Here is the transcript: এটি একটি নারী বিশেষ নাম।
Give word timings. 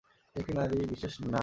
এটি 0.29 0.39
একটি 0.41 0.53
নারী 0.53 0.77
বিশেষ 0.91 1.13
নাম। 1.23 1.31